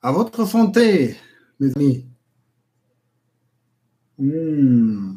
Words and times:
À 0.00 0.12
votre 0.12 0.46
santé, 0.46 1.16
mes 1.58 1.72
amis. 1.74 2.06
Hmm. 4.16 5.14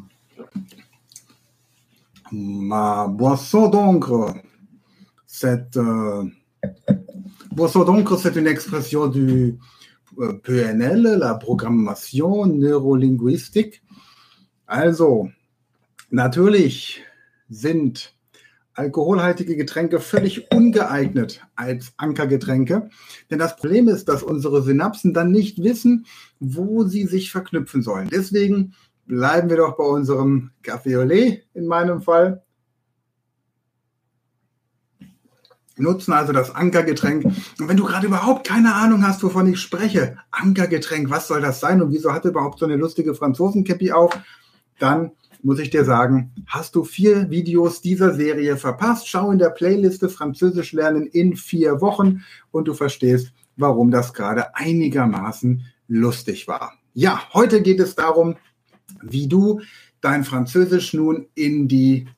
Ma 2.32 3.06
boisson 3.06 3.68
d'encre, 3.68 4.34
cette 5.24 5.76
euh, 5.76 6.24
boisson 7.52 7.84
d'encre, 7.84 8.18
c'est 8.18 8.34
une 8.34 8.48
expression 8.48 9.06
du 9.06 9.56
euh, 10.18 10.32
PNL, 10.42 11.02
la 11.02 11.36
Programmation 11.36 12.46
Neurolinguistik. 12.46 13.82
Also, 14.66 15.28
natürlich 16.10 17.02
sind 17.48 18.12
alkoholhaltige 18.74 19.56
Getränke 19.56 20.00
völlig 20.00 20.50
ungeeignet 20.50 21.42
als 21.56 21.92
Ankergetränke. 21.96 22.90
Denn 23.30 23.38
das 23.38 23.56
Problem 23.56 23.88
ist, 23.88 24.08
dass 24.08 24.22
unsere 24.22 24.62
Synapsen 24.62 25.12
dann 25.12 25.30
nicht 25.30 25.62
wissen, 25.62 26.06
wo 26.40 26.84
sie 26.84 27.06
sich 27.06 27.30
verknüpfen 27.30 27.82
sollen. 27.82 28.08
Deswegen 28.08 28.74
bleiben 29.06 29.50
wir 29.50 29.58
doch 29.58 29.76
bei 29.76 29.84
unserem 29.84 30.50
Café 30.64 30.96
Olé 30.98 31.40
in 31.54 31.66
meinem 31.66 32.00
Fall. 32.02 32.42
Nutzen 35.76 36.12
also 36.12 36.32
das 36.32 36.54
Ankergetränk. 36.54 37.24
Und 37.24 37.68
wenn 37.68 37.76
du 37.76 37.84
gerade 37.84 38.06
überhaupt 38.06 38.46
keine 38.46 38.74
Ahnung 38.74 39.06
hast, 39.06 39.22
wovon 39.22 39.46
ich 39.46 39.60
spreche, 39.60 40.18
Ankergetränk, 40.30 41.10
was 41.10 41.28
soll 41.28 41.40
das 41.40 41.60
sein 41.60 41.82
und 41.82 41.92
wieso 41.92 42.12
hat 42.12 42.24
er 42.24 42.30
überhaupt 42.30 42.58
so 42.58 42.66
eine 42.66 42.76
lustige 42.76 43.14
Franzosenkäppi 43.14 43.92
auf, 43.92 44.18
dann 44.78 45.12
muss 45.42 45.58
ich 45.58 45.70
dir 45.70 45.84
sagen, 45.84 46.32
hast 46.46 46.74
du 46.74 46.84
vier 46.84 47.30
Videos 47.30 47.80
dieser 47.80 48.14
Serie 48.14 48.56
verpasst. 48.56 49.08
Schau 49.08 49.30
in 49.30 49.38
der 49.38 49.50
Playliste 49.50 50.08
Französisch 50.08 50.72
lernen 50.72 51.06
in 51.06 51.36
vier 51.36 51.80
Wochen 51.80 52.22
und 52.50 52.68
du 52.68 52.74
verstehst, 52.74 53.32
warum 53.56 53.90
das 53.90 54.14
gerade 54.14 54.54
einigermaßen 54.54 55.64
lustig 55.88 56.48
war. 56.48 56.74
Ja, 56.94 57.22
heute 57.32 57.62
geht 57.62 57.80
es 57.80 57.94
darum, 57.94 58.36
wie 59.02 59.28
du 59.28 59.60
dein 60.00 60.24
Französisch 60.24 60.94
nun 60.94 61.26
in 61.34 61.68
die 61.68 62.08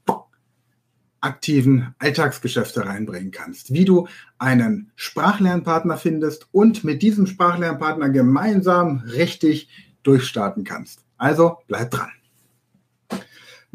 aktiven 1.20 1.94
Alltagsgeschäfte 1.98 2.84
reinbringen 2.84 3.30
kannst, 3.30 3.72
wie 3.72 3.86
du 3.86 4.08
einen 4.38 4.92
Sprachlernpartner 4.94 5.96
findest 5.96 6.48
und 6.52 6.84
mit 6.84 7.00
diesem 7.02 7.26
Sprachlernpartner 7.26 8.10
gemeinsam 8.10 9.02
richtig 9.06 9.68
durchstarten 10.02 10.64
kannst. 10.64 11.00
Also 11.16 11.56
bleib 11.66 11.90
dran. 11.90 12.10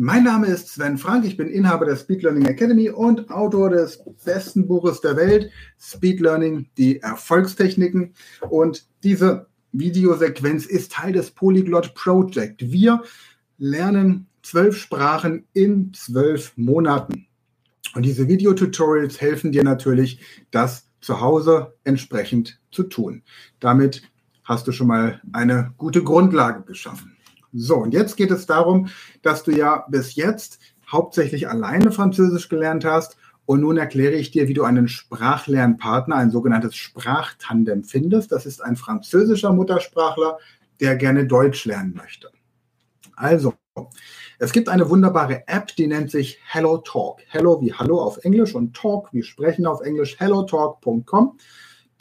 Mein 0.01 0.23
Name 0.23 0.47
ist 0.47 0.69
Sven 0.69 0.97
Frank, 0.97 1.25
ich 1.25 1.35
bin 1.35 1.49
Inhaber 1.49 1.85
der 1.85 1.97
Speed 1.97 2.23
Learning 2.23 2.45
Academy 2.45 2.89
und 2.89 3.29
Autor 3.29 3.69
des 3.69 4.01
besten 4.23 4.65
Buches 4.65 5.01
der 5.01 5.17
Welt, 5.17 5.51
Speed 5.77 6.21
Learning, 6.21 6.69
die 6.77 7.01
Erfolgstechniken. 7.01 8.13
Und 8.49 8.87
diese 9.03 9.47
Videosequenz 9.73 10.65
ist 10.65 10.93
Teil 10.93 11.11
des 11.11 11.31
Polyglot 11.31 11.95
Project. 11.95 12.71
Wir 12.71 13.03
lernen 13.57 14.27
zwölf 14.41 14.77
Sprachen 14.77 15.45
in 15.51 15.93
zwölf 15.93 16.53
Monaten. 16.55 17.27
Und 17.93 18.03
diese 18.03 18.29
Videotutorials 18.29 19.19
helfen 19.19 19.51
dir 19.51 19.65
natürlich, 19.65 20.21
das 20.49 20.87
zu 21.01 21.19
Hause 21.19 21.73
entsprechend 21.83 22.61
zu 22.71 22.83
tun. 22.83 23.21
Damit 23.59 24.03
hast 24.45 24.65
du 24.65 24.71
schon 24.71 24.87
mal 24.87 25.21
eine 25.33 25.73
gute 25.77 26.01
Grundlage 26.01 26.63
geschaffen. 26.63 27.17
So, 27.51 27.77
und 27.77 27.93
jetzt 27.93 28.15
geht 28.17 28.31
es 28.31 28.45
darum, 28.45 28.89
dass 29.21 29.43
du 29.43 29.51
ja 29.51 29.85
bis 29.89 30.15
jetzt 30.15 30.59
hauptsächlich 30.87 31.47
alleine 31.49 31.91
Französisch 31.91 32.49
gelernt 32.49 32.85
hast. 32.85 33.17
Und 33.45 33.61
nun 33.61 33.77
erkläre 33.77 34.13
ich 34.13 34.29
dir, 34.29 34.47
wie 34.47 34.53
du 34.53 34.63
einen 34.63 34.87
Sprachlernpartner, 34.87 36.15
ein 36.15 36.29
sogenanntes 36.29 36.75
Sprachtandem 36.75 37.83
findest. 37.83 38.31
Das 38.31 38.45
ist 38.45 38.63
ein 38.63 38.75
französischer 38.75 39.51
Muttersprachler, 39.53 40.37
der 40.79 40.95
gerne 40.95 41.25
Deutsch 41.25 41.65
lernen 41.65 41.95
möchte. 41.95 42.29
Also, 43.15 43.55
es 44.37 44.51
gibt 44.51 44.69
eine 44.69 44.89
wunderbare 44.89 45.47
App, 45.47 45.75
die 45.75 45.87
nennt 45.87 46.11
sich 46.11 46.39
Hello 46.45 46.77
Talk. 46.77 47.21
Hello 47.27 47.59
wie 47.61 47.73
Hallo 47.73 48.01
auf 48.01 48.23
Englisch 48.23 48.53
und 48.53 48.75
Talk 48.75 49.09
wie 49.13 49.23
Sprechen 49.23 49.65
auf 49.65 49.81
Englisch. 49.81 50.19
HelloTalk.com. 50.19 51.37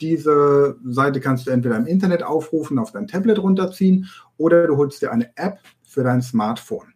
Diese 0.01 0.77
Seite 0.85 1.19
kannst 1.19 1.47
du 1.47 1.51
entweder 1.51 1.77
im 1.77 1.85
Internet 1.85 2.23
aufrufen, 2.23 2.79
auf 2.79 2.91
dein 2.91 3.07
Tablet 3.07 3.39
runterziehen 3.39 4.09
oder 4.37 4.67
du 4.67 4.77
holst 4.77 5.01
dir 5.01 5.11
eine 5.11 5.31
App 5.35 5.59
für 5.83 6.03
dein 6.03 6.21
Smartphone. 6.21 6.93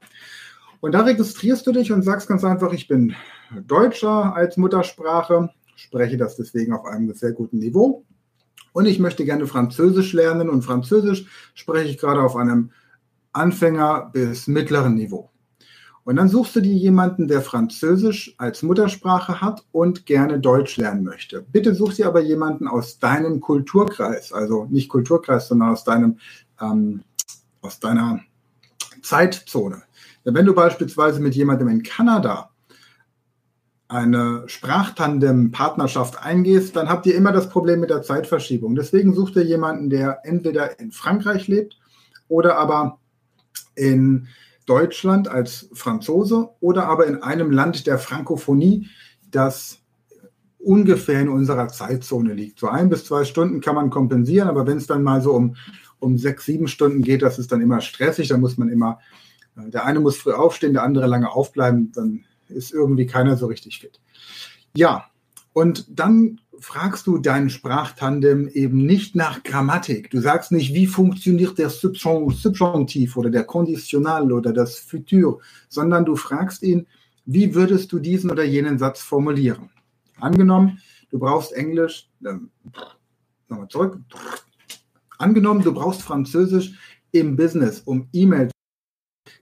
Und 0.79 0.93
da 0.93 1.01
registrierst 1.01 1.65
du 1.65 1.71
dich 1.71 1.91
und 1.91 2.03
sagst 2.03 2.27
ganz 2.27 2.43
einfach, 2.43 2.73
ich 2.73 2.87
bin 2.87 3.15
Deutscher 3.67 4.35
als 4.35 4.57
Muttersprache, 4.57 5.49
spreche 5.75 6.17
das 6.17 6.35
deswegen 6.35 6.73
auf 6.73 6.85
einem 6.85 7.13
sehr 7.13 7.31
guten 7.31 7.59
Niveau 7.59 8.05
und 8.73 8.85
ich 8.85 8.99
möchte 8.99 9.23
gerne 9.23 9.47
Französisch 9.47 10.13
lernen 10.13 10.49
und 10.49 10.63
Französisch 10.63 11.25
spreche 11.53 11.89
ich 11.89 11.97
gerade 11.97 12.21
auf 12.21 12.35
einem 12.35 12.71
Anfänger 13.31 14.09
bis 14.11 14.47
mittleren 14.47 14.95
Niveau. 14.95 15.29
Und 16.05 16.17
dann 16.17 16.27
suchst 16.27 16.55
du 16.55 16.61
dir 16.61 16.73
jemanden, 16.73 17.27
der 17.27 17.41
Französisch 17.41 18.35
als 18.37 18.61
Muttersprache 18.61 19.39
hat 19.39 19.65
und 19.71 20.05
gerne 20.05 20.39
Deutsch 20.39 20.75
lernen 20.77 21.03
möchte. 21.03 21.45
Bitte 21.51 21.73
such 21.73 21.93
dir 21.93 22.07
aber 22.07 22.21
jemanden 22.21 22.67
aus 22.67 22.99
deinem 22.99 23.39
Kulturkreis, 23.39 24.33
also 24.33 24.65
nicht 24.69 24.89
Kulturkreis, 24.89 25.47
sondern 25.47 25.69
aus 25.69 25.85
deinem, 25.85 26.17
ähm, 26.59 27.03
aus 27.61 27.79
deiner 27.79 28.19
Zeitzone. 29.01 29.83
Denn 30.25 30.33
wenn 30.33 30.45
du 30.45 30.53
beispielsweise 30.53 31.21
mit 31.21 31.35
jemandem 31.35 31.69
in 31.69 31.83
Kanada 31.83 32.49
eine 33.87 34.43
Sprachtandem-Partnerschaft 34.47 36.21
eingehst, 36.21 36.75
dann 36.75 36.89
habt 36.89 37.05
ihr 37.05 37.15
immer 37.15 37.31
das 37.31 37.49
Problem 37.49 37.79
mit 37.79 37.91
der 37.91 38.01
Zeitverschiebung. 38.01 38.75
Deswegen 38.75 39.13
such 39.13 39.31
dir 39.31 39.43
jemanden, 39.43 39.89
der 39.89 40.19
entweder 40.23 40.79
in 40.79 40.91
Frankreich 40.91 41.47
lebt 41.47 41.77
oder 42.27 42.57
aber 42.57 42.99
in 43.75 44.27
Deutschland 44.65 45.27
als 45.27 45.69
Franzose 45.73 46.49
oder 46.59 46.87
aber 46.87 47.07
in 47.07 47.21
einem 47.21 47.51
Land 47.51 47.87
der 47.87 47.97
Frankophonie, 47.97 48.87
das 49.29 49.79
ungefähr 50.59 51.19
in 51.21 51.29
unserer 51.29 51.67
Zeitzone 51.67 52.33
liegt. 52.33 52.59
So 52.59 52.67
ein 52.67 52.89
bis 52.89 53.05
zwei 53.05 53.25
Stunden 53.25 53.61
kann 53.61 53.75
man 53.75 53.89
kompensieren, 53.89 54.47
aber 54.47 54.65
wenn 54.65 54.77
es 54.77 54.87
dann 54.87 55.03
mal 55.03 55.21
so 55.21 55.33
um, 55.33 55.55
um 55.99 56.17
sechs, 56.17 56.45
sieben 56.45 56.67
Stunden 56.67 57.01
geht, 57.01 57.21
das 57.21 57.39
ist 57.39 57.51
dann 57.51 57.61
immer 57.61 57.81
stressig. 57.81 58.29
Da 58.29 58.37
muss 58.37 58.57
man 58.57 58.69
immer, 58.69 58.99
äh, 59.57 59.69
der 59.69 59.85
eine 59.85 59.99
muss 59.99 60.17
früh 60.17 60.31
aufstehen, 60.31 60.73
der 60.73 60.83
andere 60.83 61.07
lange 61.07 61.31
aufbleiben, 61.31 61.91
dann 61.93 62.23
ist 62.47 62.71
irgendwie 62.71 63.05
keiner 63.05 63.35
so 63.35 63.47
richtig 63.47 63.79
fit. 63.79 63.99
Ja, 64.75 65.05
und 65.53 65.85
dann 65.89 66.39
fragst 66.63 67.07
du 67.07 67.17
deinen 67.17 67.49
Sprachtandem 67.49 68.47
eben 68.47 68.85
nicht 68.85 69.15
nach 69.15 69.43
Grammatik. 69.43 70.09
Du 70.09 70.21
sagst 70.21 70.51
nicht, 70.51 70.73
wie 70.73 70.87
funktioniert 70.87 71.57
der 71.57 71.69
Subjunktiv 71.69 73.17
oder 73.17 73.29
der 73.29 73.43
Konditional 73.43 74.31
oder 74.31 74.53
das 74.53 74.79
Futur, 74.79 75.41
sondern 75.67 76.05
du 76.05 76.15
fragst 76.15 76.63
ihn, 76.63 76.87
wie 77.25 77.53
würdest 77.53 77.91
du 77.91 77.99
diesen 77.99 78.31
oder 78.31 78.45
jenen 78.45 78.79
Satz 78.79 79.01
formulieren? 79.01 79.71
Angenommen, 80.19 80.79
du 81.09 81.19
brauchst 81.19 81.51
Englisch, 81.51 82.09
äh, 82.23 82.35
nochmal 83.49 83.67
zurück. 83.67 83.99
Angenommen, 85.17 85.63
du 85.63 85.73
brauchst 85.73 86.01
Französisch 86.01 86.79
im 87.11 87.35
Business, 87.35 87.81
um 87.81 88.07
E-Mails, 88.13 88.51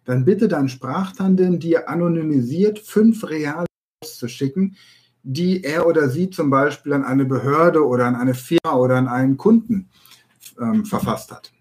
dann 0.05 0.25
bitte 0.25 0.47
dein 0.47 0.69
Sprachtandem 0.69 1.59
dir 1.59 1.87
anonymisiert 1.87 2.79
fünf 2.79 3.23
reale 3.29 3.67
zu 4.03 4.27
schicken, 4.27 4.75
die 5.23 5.63
er 5.63 5.87
oder 5.87 6.09
sie 6.09 6.29
zum 6.29 6.49
Beispiel 6.49 6.93
an 6.93 7.03
eine 7.03 7.25
Behörde 7.25 7.85
oder 7.85 8.05
an 8.05 8.15
eine 8.15 8.33
Firma 8.33 8.75
oder 8.75 8.95
an 8.95 9.07
einen 9.07 9.37
Kunden 9.37 9.89
ähm, 10.59 10.85
verfasst 10.85 11.31
hat. 11.31 11.51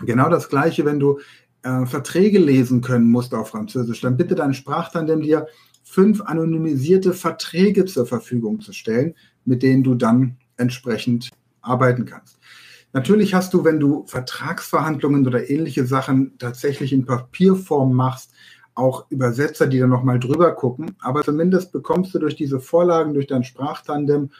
Genau 0.00 0.28
das 0.28 0.48
Gleiche, 0.48 0.84
wenn 0.84 1.00
du 1.00 1.20
äh, 1.62 1.86
Verträge 1.86 2.38
lesen 2.38 2.80
können 2.80 3.10
musst 3.10 3.34
auf 3.34 3.50
Französisch, 3.50 4.00
dann 4.00 4.16
bitte 4.16 4.34
dein 4.34 4.54
Sprachtandem 4.54 5.20
dir 5.20 5.46
fünf 5.84 6.22
anonymisierte 6.22 7.12
Verträge 7.12 7.84
zur 7.84 8.06
Verfügung 8.06 8.60
zu 8.60 8.72
stellen, 8.72 9.14
mit 9.44 9.62
denen 9.62 9.82
du 9.82 9.94
dann 9.94 10.38
entsprechend 10.56 11.30
arbeiten 11.60 12.04
kannst. 12.04 12.38
Natürlich 12.92 13.34
hast 13.34 13.54
du, 13.54 13.64
wenn 13.64 13.80
du 13.80 14.04
Vertragsverhandlungen 14.06 15.26
oder 15.26 15.48
ähnliche 15.48 15.86
Sachen 15.86 16.36
tatsächlich 16.38 16.92
in 16.92 17.06
Papierform 17.06 17.94
machst, 17.94 18.32
auch 18.74 19.10
Übersetzer, 19.10 19.66
die 19.66 19.78
dann 19.78 19.90
nochmal 19.90 20.18
drüber 20.18 20.52
gucken. 20.52 20.96
Aber 21.00 21.22
zumindest 21.22 21.72
bekommst 21.72 22.14
du 22.14 22.18
durch 22.18 22.36
diese 22.36 22.60
Vorlagen, 22.60 23.14
durch 23.14 23.26
dein 23.26 23.44
Sprachtandem, 23.44 24.30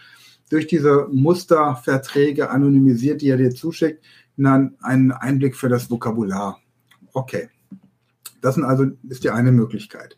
durch 0.50 0.66
diese 0.66 1.08
Musterverträge 1.10 2.50
anonymisiert, 2.50 3.22
die 3.22 3.28
er 3.28 3.36
dir 3.36 3.50
zuschickt, 3.50 4.04
dann 4.36 4.76
einen 4.80 5.12
Einblick 5.12 5.56
für 5.56 5.68
das 5.68 5.90
Vokabular. 5.90 6.58
Okay. 7.12 7.48
Das 8.40 8.56
sind 8.56 8.64
also, 8.64 8.86
ist 9.08 9.24
die 9.24 9.30
eine 9.30 9.52
Möglichkeit. 9.52 10.16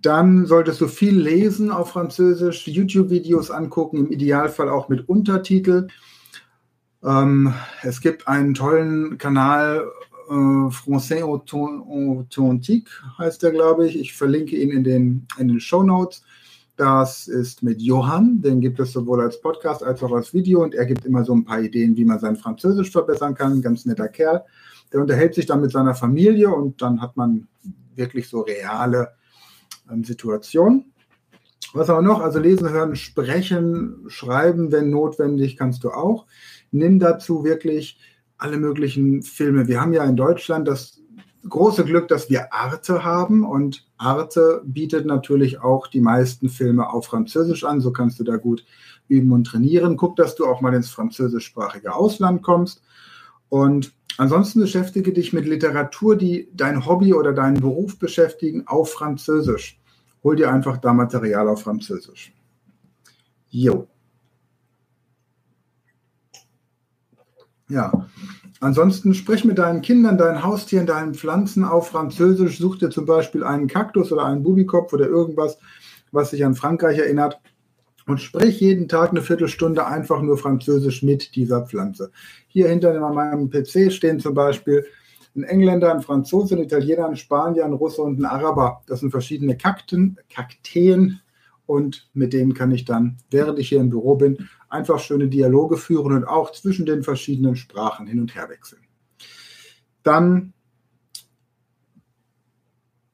Dann 0.00 0.46
solltest 0.46 0.80
du 0.80 0.86
viel 0.86 1.18
lesen 1.18 1.70
auf 1.70 1.90
Französisch, 1.90 2.66
YouTube-Videos 2.68 3.50
angucken, 3.50 3.98
im 3.98 4.10
Idealfall 4.10 4.68
auch 4.68 4.88
mit 4.88 5.08
Untertitel. 5.08 5.88
Ähm, 7.02 7.52
es 7.82 8.00
gibt 8.00 8.28
einen 8.28 8.54
tollen 8.54 9.18
Kanal 9.18 9.84
äh, 10.30 10.70
Français 10.70 11.22
Authentique 11.22 12.88
heißt 13.18 13.42
der, 13.42 13.50
glaube 13.50 13.88
ich. 13.88 13.98
Ich 13.98 14.14
verlinke 14.14 14.56
ihn 14.56 14.70
in 14.70 14.84
den, 14.84 15.26
in 15.38 15.48
den 15.48 15.60
Show 15.60 15.82
Notes. 15.82 16.22
Das 16.76 17.28
ist 17.28 17.62
mit 17.62 17.82
Johann, 17.82 18.40
den 18.40 18.60
gibt 18.60 18.80
es 18.80 18.92
sowohl 18.92 19.20
als 19.20 19.40
Podcast 19.40 19.82
als 19.82 20.02
auch 20.02 20.12
als 20.12 20.32
Video 20.32 20.62
und 20.62 20.74
er 20.74 20.86
gibt 20.86 21.04
immer 21.04 21.24
so 21.24 21.34
ein 21.34 21.44
paar 21.44 21.60
Ideen, 21.60 21.94
wie 21.96 22.06
man 22.06 22.18
sein 22.20 22.36
Französisch 22.36 22.90
verbessern 22.90 23.34
kann. 23.34 23.60
Ganz 23.60 23.84
netter 23.84 24.08
Kerl. 24.08 24.44
Der 24.92 25.00
unterhält 25.00 25.34
sich 25.34 25.44
dann 25.46 25.60
mit 25.60 25.72
seiner 25.72 25.94
Familie 25.94 26.48
und 26.48 26.80
dann 26.80 27.02
hat 27.02 27.16
man 27.16 27.48
wirklich 27.96 28.28
so 28.28 28.40
reale 28.40 29.10
ähm, 29.90 30.04
Situationen. 30.04 30.92
Was 31.74 31.90
auch 31.90 32.00
noch? 32.00 32.20
Also 32.20 32.38
lesen, 32.38 32.70
hören, 32.70 32.96
sprechen, 32.96 34.04
schreiben, 34.06 34.72
wenn 34.72 34.90
notwendig, 34.90 35.56
kannst 35.56 35.84
du 35.84 35.90
auch. 35.90 36.26
Nimm 36.70 36.98
dazu 36.98 37.44
wirklich 37.44 37.98
alle 38.40 38.56
möglichen 38.56 39.22
Filme. 39.22 39.68
Wir 39.68 39.80
haben 39.80 39.92
ja 39.92 40.04
in 40.04 40.16
Deutschland 40.16 40.66
das 40.66 41.00
große 41.48 41.84
Glück, 41.84 42.08
dass 42.08 42.28
wir 42.28 42.52
Arte 42.52 43.04
haben 43.04 43.44
und 43.44 43.86
Arte 43.96 44.62
bietet 44.64 45.06
natürlich 45.06 45.60
auch 45.60 45.86
die 45.86 46.00
meisten 46.00 46.48
Filme 46.48 46.90
auf 46.90 47.06
Französisch 47.06 47.64
an. 47.64 47.80
So 47.80 47.92
kannst 47.92 48.20
du 48.20 48.24
da 48.24 48.36
gut 48.36 48.64
üben 49.08 49.32
und 49.32 49.44
trainieren. 49.44 49.96
Guck, 49.96 50.16
dass 50.16 50.36
du 50.36 50.46
auch 50.46 50.60
mal 50.60 50.74
ins 50.74 50.90
französischsprachige 50.90 51.94
Ausland 51.94 52.42
kommst. 52.42 52.82
Und 53.48 53.92
ansonsten 54.18 54.60
beschäftige 54.60 55.12
dich 55.12 55.32
mit 55.32 55.46
Literatur, 55.46 56.16
die 56.16 56.48
dein 56.54 56.86
Hobby 56.86 57.14
oder 57.14 57.32
deinen 57.32 57.60
Beruf 57.60 57.98
beschäftigen, 57.98 58.66
auf 58.66 58.92
Französisch. 58.92 59.80
Hol 60.22 60.36
dir 60.36 60.52
einfach 60.52 60.76
da 60.76 60.92
Material 60.92 61.48
auf 61.48 61.62
Französisch. 61.62 62.32
Jo. 63.48 63.88
Ja, 67.70 68.06
Ansonsten 68.62 69.14
sprich 69.14 69.46
mit 69.46 69.56
deinen 69.56 69.80
Kindern, 69.80 70.18
deinen 70.18 70.44
Haustieren, 70.44 70.84
deinen 70.84 71.14
Pflanzen 71.14 71.64
auf 71.64 71.88
Französisch. 71.88 72.58
Such 72.58 72.76
dir 72.76 72.90
zum 72.90 73.06
Beispiel 73.06 73.42
einen 73.42 73.68
Kaktus 73.68 74.12
oder 74.12 74.26
einen 74.26 74.42
Bubikopf 74.42 74.92
oder 74.92 75.06
irgendwas, 75.06 75.58
was 76.12 76.30
sich 76.30 76.44
an 76.44 76.54
Frankreich 76.54 76.98
erinnert. 76.98 77.40
Und 78.06 78.20
sprich 78.20 78.60
jeden 78.60 78.86
Tag 78.86 79.10
eine 79.10 79.22
Viertelstunde 79.22 79.86
einfach 79.86 80.20
nur 80.20 80.36
Französisch 80.36 81.02
mit 81.02 81.36
dieser 81.36 81.62
Pflanze. 81.62 82.10
Hier 82.48 82.68
hinter 82.68 82.98
meinem 83.10 83.48
PC 83.48 83.90
stehen 83.90 84.20
zum 84.20 84.34
Beispiel 84.34 84.84
ein 85.34 85.44
Engländer, 85.44 85.94
ein 85.94 86.02
Franzose, 86.02 86.56
ein 86.56 86.62
Italiener, 86.62 87.08
ein 87.08 87.16
Spanier, 87.16 87.64
ein 87.64 87.72
Russe 87.72 88.02
und 88.02 88.18
ein 88.18 88.26
Araber. 88.26 88.82
Das 88.86 89.00
sind 89.00 89.10
verschiedene 89.10 89.56
Kakten, 89.56 90.18
Kakteen, 90.28 91.20
und 91.70 92.08
mit 92.14 92.32
denen 92.32 92.52
kann 92.52 92.72
ich 92.72 92.84
dann, 92.84 93.18
während 93.30 93.60
ich 93.60 93.68
hier 93.68 93.78
im 93.78 93.90
Büro 93.90 94.16
bin, 94.16 94.48
einfach 94.70 95.00
schöne 95.00 95.28
Dialoge 95.28 95.76
führen 95.76 96.12
und 96.12 96.24
auch 96.24 96.52
zwischen 96.52 96.86
den 96.86 97.02
verschiedenen 97.02 97.56
Sprachen 97.56 98.06
hin 98.06 98.20
und 98.20 98.34
her 98.34 98.48
wechseln. 98.48 98.82
Dann 100.02 100.54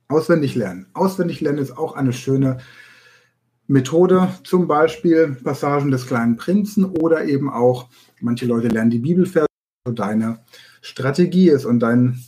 auswendig 0.09 0.55
lernen. 0.55 0.87
Auswendig 0.93 1.41
lernen 1.41 1.59
ist 1.59 1.77
auch 1.77 1.97
eine 1.97 2.13
schöne 2.13 2.59
Methode, 3.67 4.29
zum 4.45 4.69
Beispiel 4.69 5.37
Passagen 5.43 5.91
des 5.91 6.07
kleinen 6.07 6.37
Prinzen 6.37 6.85
oder 6.85 7.25
eben 7.25 7.51
auch, 7.51 7.89
manche 8.21 8.47
Leute 8.47 8.69
lernen 8.69 8.91
die 8.91 9.01
Bibelverse, 9.01 9.49
so 9.85 9.93
deine 9.93 10.45
Strategie 10.83 11.49
ist 11.49 11.65
und 11.65 11.81
dein 11.81 12.23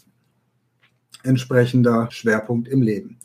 entsprechender 1.23 2.11
Schwerpunkt 2.11 2.67
im 2.67 2.83
Leben. 2.83 3.21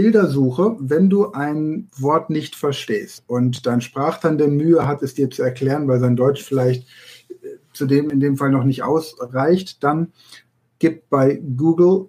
Bildersuche, 0.00 0.76
wenn 0.78 1.10
du 1.10 1.32
ein 1.32 1.88
Wort 1.98 2.30
nicht 2.30 2.56
verstehst 2.56 3.22
und 3.26 3.66
dein 3.66 3.82
Sprachtandem 3.82 4.56
Mühe 4.56 4.86
hat, 4.86 5.02
es 5.02 5.12
dir 5.12 5.28
zu 5.28 5.42
erklären, 5.42 5.88
weil 5.88 6.00
sein 6.00 6.16
Deutsch 6.16 6.42
vielleicht 6.42 6.88
äh, 7.28 7.58
zu 7.74 7.84
in 7.84 8.18
dem 8.18 8.38
Fall 8.38 8.50
noch 8.50 8.64
nicht 8.64 8.82
ausreicht, 8.82 9.84
dann 9.84 10.12
gib 10.78 11.10
bei 11.10 11.34
Google 11.54 12.08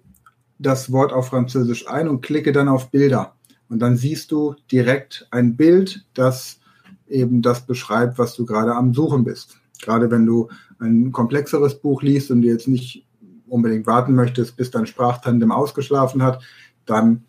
das 0.58 0.90
Wort 0.90 1.12
auf 1.12 1.28
Französisch 1.28 1.86
ein 1.86 2.08
und 2.08 2.22
klicke 2.22 2.52
dann 2.52 2.68
auf 2.68 2.90
Bilder. 2.90 3.34
Und 3.68 3.80
dann 3.80 3.98
siehst 3.98 4.32
du 4.32 4.54
direkt 4.70 5.28
ein 5.30 5.56
Bild, 5.56 6.06
das 6.14 6.60
eben 7.06 7.42
das 7.42 7.66
beschreibt, 7.66 8.18
was 8.18 8.34
du 8.34 8.46
gerade 8.46 8.74
am 8.74 8.94
Suchen 8.94 9.22
bist. 9.22 9.58
Gerade 9.82 10.10
wenn 10.10 10.24
du 10.24 10.48
ein 10.78 11.12
komplexeres 11.12 11.78
Buch 11.78 12.02
liest 12.02 12.30
und 12.30 12.40
du 12.40 12.48
jetzt 12.48 12.68
nicht 12.68 13.06
unbedingt 13.48 13.86
warten 13.86 14.14
möchtest, 14.14 14.56
bis 14.56 14.70
dein 14.70 14.86
Sprachtandem 14.86 15.52
ausgeschlafen 15.52 16.22
hat, 16.22 16.42
dann 16.86 17.24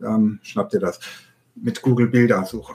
ähm, 0.00 0.38
schnapp 0.42 0.70
dir 0.70 0.80
das 0.80 1.00
mit 1.54 1.82
Google 1.82 2.08
Bildersuche. 2.08 2.74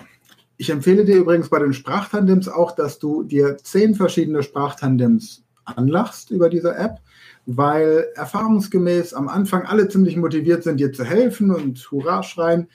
Ich 0.58 0.70
empfehle 0.70 1.06
dir 1.06 1.18
übrigens 1.18 1.50
bei 1.50 1.60
den 1.60 1.74
Sprachtandems 1.74 2.48
auch, 2.48 2.74
dass 2.74 3.00
du 3.00 3.24
dir 3.24 3.58
zehn 3.58 3.96
verschiedene 3.96 4.44
Sprachtandems 4.44 5.44
anlachst 5.64 6.32
über 6.32 6.50
diese 6.50 6.76
App, 6.76 7.00
weil 7.46 8.08
erfahrungsgemäß 8.16 9.14
am 9.14 9.30
Anfang 9.30 9.66
alle 9.66 9.88
ziemlich 9.88 10.18
motiviert 10.18 10.64
sind, 10.64 10.80
dir 10.80 10.92
zu 10.92 11.04
helfen 11.04 11.52
und 11.52 11.80
Hurra 11.92 12.24
schreien. 12.24 12.68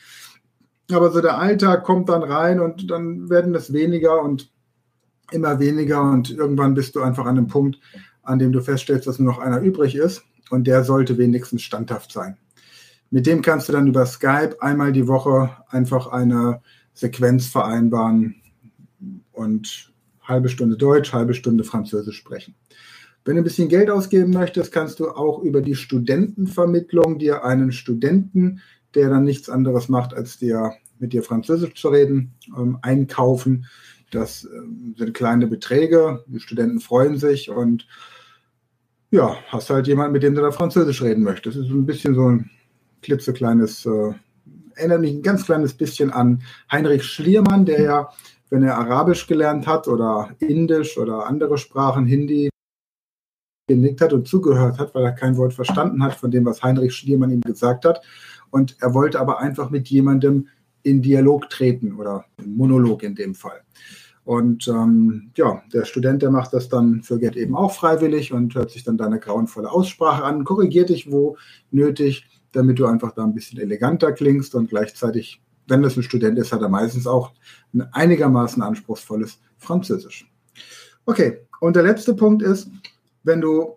Aber 0.91 1.11
so 1.11 1.21
der 1.21 1.39
Alltag 1.39 1.85
kommt 1.85 2.09
dann 2.09 2.23
rein 2.23 2.61
und 2.61 2.91
dann 2.91 3.29
werden 3.31 3.55
es 3.55 3.73
weniger 3.73 4.23
und 4.23 4.51
immer 5.31 5.59
weniger 5.59 6.03
und 6.03 6.31
irgendwann 6.31 6.75
bist 6.75 6.95
du 6.95 7.03
einfach 7.03 7.25
an 7.25 7.39
einem 7.39 7.49
Punkt, 7.49 7.79
an 8.23 8.39
dem 8.39 8.53
du 8.53 8.61
feststellst, 8.61 9.07
dass 9.07 9.19
nur 9.19 9.33
noch 9.33 9.39
einer 9.41 9.61
übrig 9.61 9.95
ist 9.95 10.23
und 10.51 10.67
der 10.67 10.85
sollte 10.85 11.19
wenigstens 11.19 11.63
standhaft 11.63 12.13
sein. 12.13 12.37
Mit 13.11 13.27
dem 13.27 13.43
kannst 13.43 13.69
du 13.69 13.73
dann 13.73 13.87
über 13.87 14.07
Skype 14.07 14.57
einmal 14.61 14.93
die 14.93 15.07
Woche 15.07 15.51
einfach 15.69 16.09
eine 16.09 16.61
Sequenz 16.95 17.47
vereinbaren 17.47 18.37
und 19.33 19.93
halbe 20.23 20.49
Stunde 20.49 20.77
Deutsch, 20.77 21.13
halbe 21.13 21.35
Stunde 21.35 21.65
Französisch 21.65 22.17
sprechen. 22.17 22.55
Wenn 23.25 23.37
du 23.37 23.41
ein 23.41 23.45
bisschen 23.45 23.69
Geld 23.69 23.91
ausgeben 23.91 24.33
möchtest, 24.33 24.73
kannst 24.73 25.01
du 25.01 25.09
auch 25.09 25.43
über 25.43 25.63
die 25.63 25.75
Studentenvermittlung 25.75 27.19
dir 27.19 27.45
einen 27.45 27.73
Studenten, 27.73 28.61
der 28.95 29.09
dann 29.09 29.25
nichts 29.25 29.49
anderes 29.49 29.89
macht, 29.89 30.15
als 30.15 30.39
dir 30.39 30.73
mit 30.99 31.13
dir 31.13 31.23
Französisch 31.23 31.75
zu 31.75 31.89
reden, 31.89 32.35
ähm, 32.57 32.79
einkaufen. 32.83 33.67
Das 34.11 34.45
ähm, 34.45 34.95
sind 34.97 35.15
kleine 35.15 35.47
Beträge. 35.47 36.25
Die 36.27 36.39
Studenten 36.39 36.81
freuen 36.81 37.17
sich 37.17 37.51
und 37.51 37.87
ja, 39.11 39.37
hast 39.49 39.71
halt 39.71 39.87
jemanden, 39.87 40.13
mit 40.13 40.23
dem 40.23 40.35
du 40.35 40.43
da 40.43 40.51
Französisch 40.51 41.03
reden 41.03 41.25
möchtest. 41.25 41.57
Das 41.57 41.67
ist 41.67 41.73
ein 41.73 41.87
bisschen 41.87 42.15
so 42.15 42.29
ein 42.29 42.51
klitzekleines, 43.05 43.87
äh, 43.87 44.13
erinnert 44.75 45.01
mich 45.01 45.15
ein 45.15 45.23
ganz 45.23 45.45
kleines 45.45 45.75
bisschen 45.75 46.11
an 46.11 46.43
Heinrich 46.71 47.05
Schliermann, 47.05 47.65
der 47.65 47.83
ja, 47.83 48.09
wenn 48.51 48.63
er 48.63 48.79
Arabisch 48.79 49.27
gelernt 49.27 49.67
hat 49.67 49.89
oder 49.89 50.31
Indisch 50.41 50.99
oder 50.99 51.27
andere 51.27 51.59
Sprachen, 51.59 52.07
Hindi, 52.07 52.51
genickt 53.67 54.01
hat 54.01 54.13
und 54.13 54.29
zugehört 54.29 54.79
hat, 54.79 54.95
weil 54.95 55.05
er 55.05 55.13
kein 55.13 55.37
Wort 55.37 55.55
verstanden 55.55 56.03
hat 56.03 56.15
von 56.15 56.31
dem, 56.31 56.45
was 56.45 56.63
Heinrich 56.63 56.95
Schliermann 56.95 57.31
ihm 57.31 57.41
gesagt 57.41 57.85
hat. 57.85 58.03
Und 58.51 58.77
er 58.81 58.95
wollte 58.95 59.21
aber 59.21 59.41
einfach 59.41 59.71
mit 59.71 59.89
jemandem 59.89 60.49
in 60.83 61.01
Dialog 61.01 61.49
treten 61.49 61.95
oder 61.95 62.27
Monolog 62.45 63.03
in 63.03 63.15
dem 63.15 63.35
Fall. 63.35 63.63
Und 64.25 64.69
ähm, 64.69 65.31
ja, 65.37 65.63
der 65.73 65.85
Student, 65.85 66.23
der 66.23 66.31
macht 66.31 66.53
das 66.55 66.69
dann 66.69 67.03
für 67.03 67.19
Geld 67.19 67.37
eben 67.37 67.55
auch 67.55 67.73
freiwillig 67.73 68.33
und 68.33 68.55
hört 68.55 68.71
sich 68.71 68.85
dann 68.85 68.97
deine 68.97 69.19
grauenvolle 69.19 69.71
Aussprache 69.71 70.25
an, 70.25 70.45
korrigiert 70.45 70.89
dich, 70.89 71.11
wo 71.11 71.37
nötig 71.71 72.27
damit 72.55 72.79
du 72.79 72.87
einfach 72.87 73.13
da 73.13 73.25
ein 73.25 73.35
bisschen 73.35 73.61
eleganter 73.61 74.13
klingst 74.13 74.55
und 74.55 74.71
gleichzeitig, 74.71 75.43
wenn 75.67 75.83
das 75.83 75.97
ein 75.97 76.03
Student 76.03 76.39
ist, 76.39 76.53
hat 76.53 76.63
er 76.63 76.69
meistens 76.69 77.07
auch 77.07 77.33
ein 77.73 77.83
einigermaßen 77.93 78.63
anspruchsvolles 78.63 79.41
Französisch. 79.59 80.31
Okay, 81.07 81.39
und 81.61 81.77
der 81.77 81.83
letzte 81.83 82.15
Punkt 82.15 82.43
ist, 82.43 82.69
wenn 83.23 83.41
du 83.41 83.77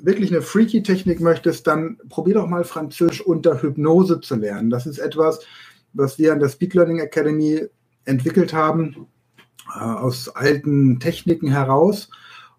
wirklich 0.00 0.30
eine 0.30 0.42
freaky 0.42 0.82
Technik 0.82 1.20
möchtest, 1.20 1.66
dann 1.66 1.98
probier 2.08 2.34
doch 2.34 2.46
mal 2.46 2.64
Französisch 2.64 3.20
unter 3.20 3.62
Hypnose 3.62 4.20
zu 4.20 4.36
lernen. 4.36 4.70
Das 4.70 4.86
ist 4.86 4.98
etwas, 4.98 5.40
was 5.92 6.18
wir 6.18 6.32
an 6.32 6.40
der 6.40 6.48
Speed 6.48 6.74
Learning 6.74 7.00
Academy 7.00 7.66
entwickelt 8.04 8.52
haben, 8.52 9.06
äh, 9.74 9.80
aus 9.80 10.28
alten 10.28 11.00
Techniken 11.00 11.48
heraus 11.48 12.10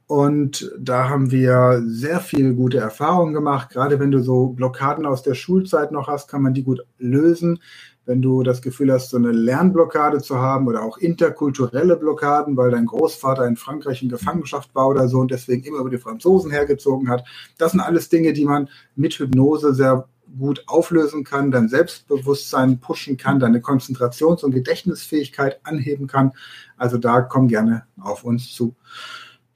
und 0.10 0.72
da 0.80 1.08
haben 1.08 1.30
wir 1.30 1.84
sehr 1.86 2.20
viel 2.20 2.56
gute 2.56 2.80
Erfahrungen 2.80 3.32
gemacht. 3.32 3.70
Gerade 3.70 4.00
wenn 4.00 4.10
du 4.10 4.24
so 4.24 4.48
Blockaden 4.48 5.06
aus 5.06 5.22
der 5.22 5.36
Schulzeit 5.36 5.92
noch 5.92 6.08
hast, 6.08 6.28
kann 6.28 6.42
man 6.42 6.56
die 6.56 6.64
gut 6.64 6.84
lösen. 6.98 7.60
Wenn 8.08 8.20
du 8.20 8.42
das 8.42 8.64
Gefühl 8.64 8.92
hast, 8.92 9.12
so 9.12 9.18
eine 9.18 9.32
Lernblockade 9.32 10.20
zu 10.20 10.40
haben 10.40 10.66
oder 10.66 10.82
auch 10.82 10.98
interkulturelle 10.98 11.96
Blockaden, 11.96 12.58
weil 12.58 12.72
dein 12.72 12.88
Großvater 12.88 13.46
in 13.46 13.56
Frankreich 13.56 14.02
in 14.02 14.10
Gefangenschaft 14.10 14.74
war 14.74 14.88
oder 14.88 15.08
so 15.08 15.20
und 15.20 15.30
deswegen 15.30 15.64
immer 15.64 15.78
über 15.78 15.92
die 15.92 16.00
Franzosen 16.00 16.50
hergezogen 16.50 17.08
hat. 17.08 17.24
Das 17.60 17.74
sind 17.74 17.80
alles 17.80 18.10
Dinge, 18.10 18.34
die 18.34 18.46
man 18.46 18.68
mit 18.96 19.14
Hypnose 19.14 19.76
sehr 19.76 20.08
gut 20.40 20.64
auflösen 20.66 21.24
kann, 21.24 21.52
dein 21.52 21.70
Selbstbewusstsein 21.70 22.80
pushen 22.80 23.18
kann, 23.18 23.40
deine 23.40 23.60
Konzentrations- 23.60 24.44
und 24.44 24.56
Gedächtnisfähigkeit 24.56 25.60
anheben 25.62 26.08
kann. 26.08 26.32
Also 26.78 26.98
da 26.98 27.22
komm 27.22 27.48
gerne 27.48 27.84
auf 28.02 28.24
uns 28.24 28.52
zu. 28.52 28.74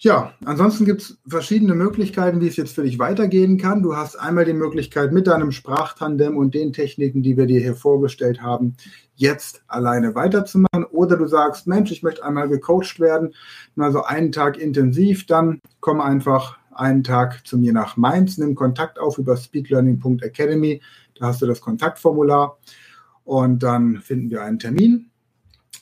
Ja, 0.03 0.33
ansonsten 0.43 0.83
gibt 0.83 1.01
es 1.01 1.17
verschiedene 1.25 1.75
Möglichkeiten, 1.75 2.41
wie 2.41 2.47
es 2.49 2.57
jetzt 2.57 2.75
für 2.75 2.83
dich 2.83 2.99
weitergehen 2.99 3.57
kann. 3.57 3.81
Du 3.81 3.95
hast 3.95 4.17
einmal 4.17 4.43
die 4.43 4.51
Möglichkeit, 4.51 5.13
mit 5.13 5.27
deinem 5.27 5.53
Sprachtandem 5.53 6.35
und 6.35 6.53
den 6.53 6.73
Techniken, 6.73 7.23
die 7.23 7.37
wir 7.37 7.45
dir 7.45 7.61
hier 7.61 7.73
vorgestellt 7.73 8.41
haben, 8.41 8.75
jetzt 9.15 9.63
alleine 9.67 10.13
weiterzumachen. 10.13 10.83
Oder 10.91 11.15
du 11.15 11.25
sagst, 11.25 11.67
Mensch, 11.67 11.89
ich 11.89 12.03
möchte 12.03 12.25
einmal 12.25 12.49
gecoacht 12.49 12.99
werden, 12.99 13.33
mal 13.75 13.93
so 13.93 14.03
einen 14.03 14.33
Tag 14.33 14.57
intensiv, 14.57 15.25
dann 15.25 15.61
komm 15.79 16.01
einfach 16.01 16.57
einen 16.73 17.05
Tag 17.05 17.47
zu 17.47 17.57
mir 17.57 17.71
nach 17.71 17.95
Mainz, 17.95 18.37
nimm 18.37 18.55
Kontakt 18.55 18.99
auf 18.99 19.17
über 19.17 19.37
speedlearning.academy. 19.37 20.81
Da 21.17 21.27
hast 21.27 21.41
du 21.41 21.45
das 21.45 21.61
Kontaktformular 21.61 22.57
und 23.23 23.63
dann 23.63 24.01
finden 24.01 24.29
wir 24.31 24.41
einen 24.41 24.59
Termin 24.59 25.12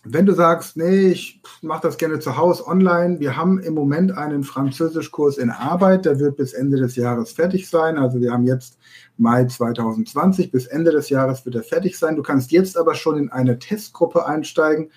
wenn 0.03 0.25
du 0.25 0.33
sagst, 0.33 0.77
nee, 0.77 1.11
ich 1.11 1.41
mache 1.61 1.83
das 1.83 1.97
gerne 1.97 2.19
zu 2.19 2.35
Hause 2.35 2.65
online, 2.67 3.19
wir 3.19 3.37
haben 3.37 3.59
im 3.59 3.75
Moment 3.75 4.17
einen 4.17 4.43
Französischkurs 4.43 5.37
in 5.37 5.51
Arbeit, 5.51 6.05
der 6.05 6.19
wird 6.19 6.37
bis 6.37 6.53
Ende 6.53 6.77
des 6.77 6.95
Jahres 6.95 7.31
fertig 7.31 7.69
sein. 7.69 7.97
Also 7.99 8.19
wir 8.19 8.31
haben 8.31 8.45
jetzt 8.45 8.79
Mai 9.17 9.45
2020, 9.45 10.51
bis 10.51 10.65
Ende 10.65 10.91
des 10.91 11.09
Jahres 11.09 11.45
wird 11.45 11.55
er 11.55 11.63
fertig 11.63 11.99
sein. 11.99 12.15
Du 12.15 12.23
kannst 12.23 12.51
jetzt 12.51 12.77
aber 12.77 12.95
schon 12.95 13.17
in 13.17 13.29
eine 13.31 13.59
Testgruppe 13.59 14.25
einsteigen. 14.25 14.91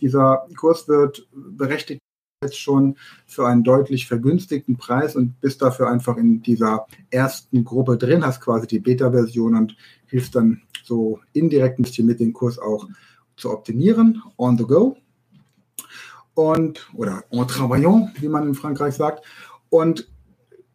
Dieser 0.00 0.46
Kurs 0.56 0.88
wird 0.88 1.28
berechtigt 1.32 2.00
jetzt 2.42 2.58
schon 2.58 2.96
für 3.26 3.46
einen 3.46 3.64
deutlich 3.64 4.06
vergünstigten 4.06 4.76
Preis 4.76 5.16
und 5.16 5.40
bist 5.40 5.60
dafür 5.60 5.88
einfach 5.88 6.16
in 6.16 6.42
dieser 6.42 6.86
ersten 7.10 7.64
Gruppe 7.64 7.96
drin, 7.96 8.24
hast 8.24 8.40
quasi 8.40 8.66
die 8.66 8.78
Beta-Version 8.78 9.56
und 9.56 9.76
hilfst 10.06 10.34
dann 10.36 10.62
so 10.84 11.20
indirekt 11.32 11.78
ein 11.78 11.82
bisschen 11.82 12.06
mit 12.06 12.20
dem 12.20 12.32
Kurs 12.32 12.58
auch 12.58 12.86
zu 13.38 13.50
optimieren, 13.50 14.22
on 14.36 14.58
the 14.58 14.64
go. 14.64 14.96
Und, 16.34 16.88
oder 16.94 17.24
en 17.30 17.48
travaillant, 17.48 18.10
wie 18.20 18.28
man 18.28 18.46
in 18.46 18.54
Frankreich 18.54 18.94
sagt. 18.94 19.24
Und 19.70 20.08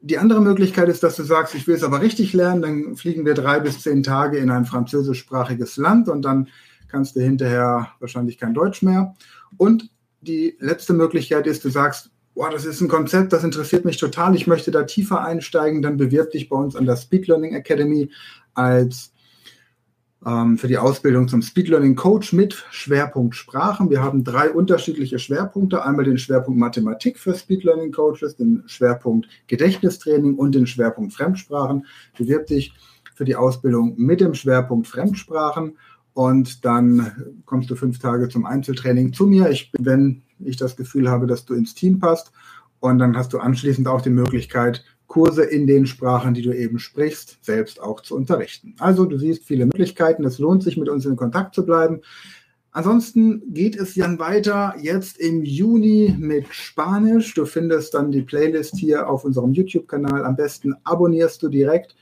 die 0.02 0.18
andere 0.18 0.42
Möglichkeit 0.42 0.90
ist, 0.90 1.02
dass 1.04 1.16
du 1.16 1.24
sagst, 1.24 1.56
ich 1.56 1.66
will 1.66 1.76
es 1.76 1.84
aber 1.84 2.02
richtig 2.02 2.34
lernen, 2.34 2.62
dann 2.62 2.96
fliegen 2.98 3.26
wir 3.26 3.34
drei 3.34 3.62
bis 3.62 3.82
zehn 3.82 4.04
Tage 4.04 4.38
in 4.38 4.52
ein 4.52 4.66
französischsprachiges 4.66 5.78
Land 5.78 6.10
und 6.10 6.24
dann 6.24 6.50
kannst 6.90 7.16
du 7.16 7.22
hinterher 7.22 7.88
wahrscheinlich 8.00 8.38
kein 8.38 8.54
Deutsch 8.54 8.82
mehr. 8.82 9.16
Und 9.56 9.90
die 10.20 10.58
letzte 10.60 10.94
Möglichkeit 10.94 11.48
ist, 11.48 11.64
du 11.64 11.70
sagst, 11.70 12.12
boah, 12.36 12.50
das 12.50 12.66
ist 12.66 12.82
ein 12.82 12.90
Konzept, 12.90 13.32
das 13.32 13.46
interessiert 13.46 13.86
mich 13.86 13.98
total, 13.98 14.36
ich 14.36 14.46
möchte 14.46 14.72
da 14.72 14.84
tiefer 14.84 15.24
einsteigen, 15.24 15.82
dann 15.82 15.96
bewirb 15.96 16.32
dich 16.32 16.50
bei 16.50 16.58
uns 16.58 16.76
an 16.76 16.86
der 16.86 16.98
Speed 16.98 17.28
Learning 17.28 17.54
Academy 17.54 18.12
als 18.54 19.13
ähm, 20.26 20.58
für 20.58 20.68
die 20.68 20.78
Ausbildung 20.78 21.28
zum 21.28 21.42
Speed 21.42 21.68
Learning 21.68 21.96
Coach 21.96 22.34
mit 22.34 22.66
Schwerpunkt 22.72 23.36
Sprachen. 23.36 23.90
Wir 23.90 24.02
haben 24.02 24.24
drei 24.24 24.52
unterschiedliche 24.52 25.20
Schwerpunkte. 25.20 25.84
Einmal 25.86 26.06
den 26.06 26.18
Schwerpunkt 26.18 26.60
Mathematik 26.60 27.20
für 27.20 27.34
Speed 27.34 27.64
Learning 27.64 27.92
Coaches, 27.92 28.36
den 28.36 28.64
Schwerpunkt 28.66 29.28
Gedächtnistraining 29.48 30.36
und 30.36 30.56
den 30.56 30.68
Schwerpunkt 30.68 31.14
Fremdsprachen. 31.14 31.86
Bewirb 32.18 32.48
dich 32.48 32.74
für 33.16 33.26
die 33.26 33.36
Ausbildung 33.36 33.96
mit 33.98 34.22
dem 34.22 34.34
Schwerpunkt 34.34 34.88
Fremdsprachen 34.88 35.78
und 36.14 36.64
dann 36.66 37.42
kommst 37.46 37.70
du 37.70 37.76
fünf 37.76 38.00
Tage 38.00 38.30
zum 38.30 38.46
Einzeltraining 38.46 39.14
zu 39.14 39.28
mir. 39.28 39.50
Ich, 39.50 39.72
wenn 39.80 40.24
ich 40.40 40.58
das 40.58 40.76
Gefühl 40.76 41.10
habe, 41.10 41.28
dass 41.28 41.46
du 41.46 41.54
ins 41.54 41.74
Team 41.74 42.00
passt 42.00 42.32
und 42.80 43.00
dann 43.00 43.18
hast 43.18 43.34
du 43.34 43.40
anschließend 43.40 43.88
auch 43.88 44.02
die 44.02 44.10
Möglichkeit, 44.10 44.84
Kurse 45.14 45.44
in 45.44 45.68
den 45.68 45.86
Sprachen, 45.86 46.34
die 46.34 46.42
du 46.42 46.52
eben 46.52 46.80
sprichst, 46.80 47.38
selbst 47.46 47.80
auch 47.80 48.02
zu 48.02 48.16
unterrichten. 48.16 48.74
Also 48.80 49.06
du 49.06 49.20
siehst 49.20 49.44
viele 49.44 49.68
Möglichkeiten. 49.68 50.24
Es 50.26 50.40
lohnt 50.40 50.64
sich, 50.64 50.76
mit 50.76 50.90
uns 50.90 51.06
in 51.06 51.16
Kontakt 51.16 51.54
zu 51.54 51.64
bleiben. 51.64 52.02
Ansonsten 52.72 53.54
geht 53.54 53.76
es 53.76 53.94
dann 53.94 54.18
weiter 54.18 54.74
jetzt 54.82 55.20
im 55.20 55.44
Juni 55.44 56.16
mit 56.18 56.48
Spanisch. 56.50 57.36
Du 57.36 57.46
findest 57.46 57.94
dann 57.94 58.12
die 58.12 58.24
Playlist 58.24 58.76
hier 58.76 59.08
auf 59.08 59.24
unserem 59.24 59.54
YouTube-Kanal. 59.54 60.26
Am 60.26 60.36
besten 60.36 60.74
abonnierst 60.84 61.44
du 61.44 61.50
direkt 61.50 61.96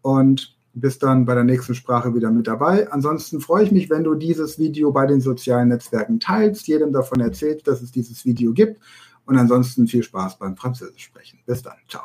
und 0.00 0.56
bist 0.72 1.02
dann 1.02 1.26
bei 1.26 1.34
der 1.34 1.44
nächsten 1.44 1.74
Sprache 1.74 2.14
wieder 2.14 2.30
mit 2.30 2.46
dabei. 2.46 2.90
Ansonsten 2.90 3.42
freue 3.42 3.64
ich 3.64 3.72
mich, 3.72 3.90
wenn 3.90 4.04
du 4.04 4.14
dieses 4.14 4.58
Video 4.58 4.90
bei 4.90 5.04
den 5.04 5.20
sozialen 5.20 5.68
Netzwerken 5.68 6.18
teilst, 6.18 6.66
jedem 6.66 6.94
davon 6.94 7.20
erzählst, 7.20 7.68
dass 7.68 7.82
es 7.82 7.92
dieses 7.92 8.24
Video 8.24 8.54
gibt. 8.54 8.80
Und 9.26 9.36
ansonsten 9.36 9.86
viel 9.86 10.02
Spaß 10.02 10.38
beim 10.38 10.56
Französisch 10.56 11.04
sprechen. 11.04 11.40
Bis 11.44 11.60
dann. 11.60 11.76
Ciao. 11.86 12.04